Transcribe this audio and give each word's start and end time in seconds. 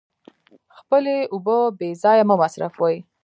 خپلې 0.77 1.17
اوبه 1.33 1.57
بې 1.77 1.89
ځایه 2.03 2.23
مه 2.29 2.35
مصرفوئ. 2.41 2.95